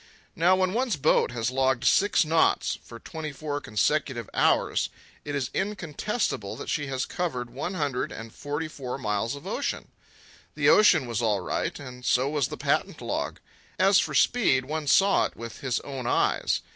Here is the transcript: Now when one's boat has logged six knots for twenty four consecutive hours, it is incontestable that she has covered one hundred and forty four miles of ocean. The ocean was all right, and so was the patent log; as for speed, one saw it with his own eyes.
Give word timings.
Now 0.35 0.55
when 0.55 0.73
one's 0.73 0.95
boat 0.95 1.29
has 1.29 1.51
logged 1.51 1.83
six 1.85 2.25
knots 2.25 2.79
for 2.83 2.97
twenty 2.97 3.31
four 3.31 3.61
consecutive 3.61 4.27
hours, 4.33 4.89
it 5.23 5.35
is 5.35 5.51
incontestable 5.53 6.55
that 6.55 6.69
she 6.71 6.87
has 6.87 7.05
covered 7.05 7.51
one 7.51 7.75
hundred 7.75 8.11
and 8.11 8.33
forty 8.33 8.67
four 8.67 8.97
miles 8.97 9.35
of 9.35 9.45
ocean. 9.45 9.89
The 10.55 10.69
ocean 10.69 11.05
was 11.05 11.21
all 11.21 11.41
right, 11.41 11.77
and 11.79 12.03
so 12.03 12.27
was 12.29 12.47
the 12.47 12.57
patent 12.57 12.99
log; 12.99 13.39
as 13.77 13.99
for 13.99 14.15
speed, 14.15 14.65
one 14.65 14.87
saw 14.87 15.25
it 15.25 15.35
with 15.35 15.59
his 15.59 15.79
own 15.81 16.07
eyes. 16.07 16.61